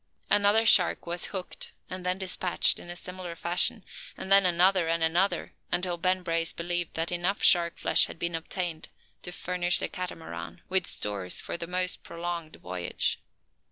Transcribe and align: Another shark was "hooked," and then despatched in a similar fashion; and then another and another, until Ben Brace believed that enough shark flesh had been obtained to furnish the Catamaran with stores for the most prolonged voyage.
Another 0.31 0.65
shark 0.65 1.05
was 1.05 1.25
"hooked," 1.25 1.73
and 1.87 2.03
then 2.03 2.17
despatched 2.17 2.79
in 2.79 2.89
a 2.89 2.95
similar 2.95 3.35
fashion; 3.35 3.85
and 4.17 4.31
then 4.31 4.47
another 4.47 4.87
and 4.87 5.03
another, 5.03 5.53
until 5.71 5.95
Ben 5.95 6.23
Brace 6.23 6.51
believed 6.51 6.95
that 6.95 7.11
enough 7.11 7.43
shark 7.43 7.77
flesh 7.77 8.05
had 8.07 8.17
been 8.17 8.33
obtained 8.33 8.89
to 9.21 9.31
furnish 9.31 9.77
the 9.77 9.87
Catamaran 9.87 10.61
with 10.69 10.87
stores 10.87 11.39
for 11.39 11.55
the 11.55 11.67
most 11.67 12.01
prolonged 12.01 12.55
voyage. 12.55 13.19